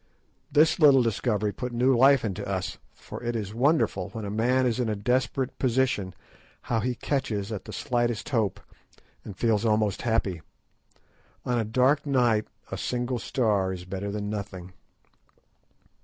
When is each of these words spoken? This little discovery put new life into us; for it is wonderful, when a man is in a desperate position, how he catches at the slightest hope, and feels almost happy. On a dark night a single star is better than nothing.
This 0.51 0.79
little 0.79 1.03
discovery 1.03 1.51
put 1.51 1.71
new 1.73 1.95
life 1.95 2.25
into 2.25 2.43
us; 2.47 2.79
for 2.95 3.21
it 3.21 3.35
is 3.35 3.53
wonderful, 3.53 4.09
when 4.09 4.25
a 4.25 4.31
man 4.31 4.65
is 4.65 4.79
in 4.79 4.89
a 4.89 4.95
desperate 4.95 5.59
position, 5.59 6.15
how 6.63 6.79
he 6.79 6.95
catches 6.95 7.51
at 7.51 7.65
the 7.65 7.71
slightest 7.71 8.29
hope, 8.29 8.59
and 9.23 9.37
feels 9.37 9.63
almost 9.63 10.01
happy. 10.01 10.41
On 11.45 11.59
a 11.59 11.63
dark 11.63 12.03
night 12.07 12.47
a 12.71 12.79
single 12.79 13.19
star 13.19 13.71
is 13.71 13.85
better 13.85 14.09
than 14.09 14.27
nothing. 14.27 14.73